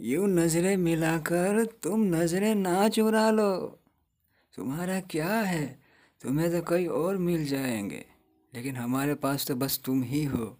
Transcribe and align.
यूँ 0.00 0.28
नज़रें 0.28 0.76
मिलाकर 0.76 1.64
तुम 1.64 2.00
नज़रें 2.02 2.54
ना 2.54 2.88
चुरा 2.88 3.30
लो। 3.30 3.78
तुम्हारा 4.56 5.00
क्या 5.00 5.34
है? 5.40 5.78
तुम्हें 6.22 6.50
तो 6.50 6.62
कई 6.68 6.86
और 6.86 7.16
मिल 7.16 7.46
जाएँगे। 7.46 8.04
लेकिन 8.54 8.76
हमारे 8.76 9.14
पास 9.14 9.46
तो 9.46 9.54
बस 9.54 9.80
तुम 9.84 10.02
ही 10.02 10.24
हो। 10.24 10.58